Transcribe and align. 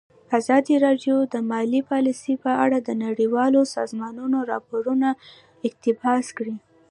ازادي 0.37 0.75
راډیو 0.85 1.15
د 1.33 1.35
مالي 1.51 1.81
پالیسي 1.89 2.33
په 2.43 2.51
اړه 2.63 2.77
د 2.81 2.89
نړیوالو 3.05 3.61
سازمانونو 3.75 4.37
راپورونه 4.51 5.07
اقتباس 5.67 6.25
کړي. 6.37 6.55